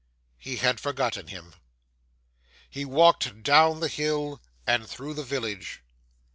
He 0.39 0.55
had 0.55 0.79
forgotten 0.79 1.27
him. 1.27 1.53
'He 2.67 2.85
walked 2.85 3.43
down 3.43 3.81
the 3.81 3.87
hill, 3.87 4.41
and 4.65 4.87
through 4.89 5.13
the 5.13 5.21
village. 5.23 5.83